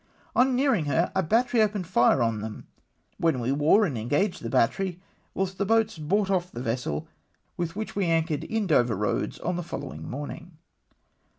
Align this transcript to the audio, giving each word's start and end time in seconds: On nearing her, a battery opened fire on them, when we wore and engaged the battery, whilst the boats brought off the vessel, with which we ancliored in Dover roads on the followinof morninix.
On 0.35 0.55
nearing 0.55 0.85
her, 0.85 1.11
a 1.15 1.21
battery 1.21 1.61
opened 1.61 1.85
fire 1.85 2.23
on 2.23 2.41
them, 2.41 2.65
when 3.19 3.39
we 3.39 3.51
wore 3.51 3.85
and 3.85 3.95
engaged 3.95 4.41
the 4.41 4.49
battery, 4.49 4.99
whilst 5.35 5.59
the 5.59 5.63
boats 5.65 5.99
brought 5.99 6.31
off 6.31 6.51
the 6.51 6.59
vessel, 6.59 7.07
with 7.55 7.75
which 7.75 7.95
we 7.95 8.07
ancliored 8.07 8.43
in 8.45 8.65
Dover 8.65 8.95
roads 8.95 9.37
on 9.41 9.57
the 9.57 9.61
followinof 9.61 10.03
morninix. 10.09 10.49